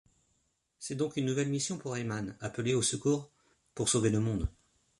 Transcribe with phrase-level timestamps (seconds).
[0.79, 3.29] C'est donc une nouvelle mission pour Rayman, appelé au secours
[3.75, 4.49] pour sauver le monde.